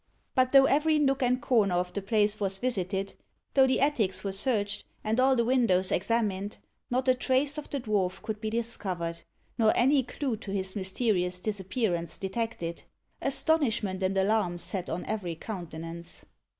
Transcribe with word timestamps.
But 0.33 0.51
though 0.51 0.65
every 0.65 0.97
nook 0.97 1.21
and 1.21 1.39
corner 1.39 1.75
of 1.75 1.93
the 1.93 2.01
place 2.01 2.39
was 2.39 2.57
visited 2.57 3.13
though 3.53 3.67
the 3.67 3.79
attics 3.79 4.23
were 4.23 4.31
searched, 4.31 4.83
and 5.03 5.19
all 5.19 5.35
the 5.35 5.45
windows 5.45 5.91
examined 5.91 6.57
not 6.89 7.07
a 7.07 7.13
trace 7.13 7.55
of 7.59 7.69
the 7.69 7.79
dwarf 7.79 8.19
could 8.23 8.41
be 8.41 8.49
discovered, 8.49 9.21
nor 9.59 9.71
any 9.75 10.01
clue 10.01 10.37
to 10.37 10.49
his 10.49 10.75
mysterious 10.75 11.39
disappearance 11.39 12.17
detected. 12.17 12.81
Astonishment 13.21 14.01
and 14.01 14.17
alarm 14.17 14.57
sat 14.57 14.89
on 14.89 15.05
every 15.05 15.35
countenance. 15.35 16.25